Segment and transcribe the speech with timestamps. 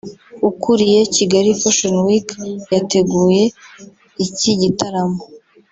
[0.49, 2.29] ukuriye Kigali Fashion Week
[2.73, 3.43] yateguye
[4.25, 5.21] iki gitaramo